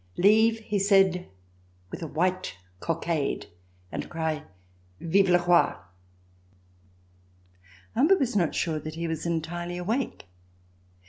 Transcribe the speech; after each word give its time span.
*' 0.07 0.17
Leave," 0.17 0.57
he 0.61 0.79
said, 0.79 1.27
"with 1.91 2.01
a 2.01 2.07
white 2.07 2.57
cockade, 2.79 3.45
and 3.91 4.09
cr\ 4.09 4.37
'Vive 4.99 5.29
le 5.29 5.37
Roil'" 5.45 5.77
Humbert 7.93 8.19
was 8.19 8.35
not 8.35 8.55
sure 8.55 8.79
that 8.79 8.95
he 8.95 9.07
was 9.07 9.27
entirely 9.27 9.77
awake. 9.77 10.25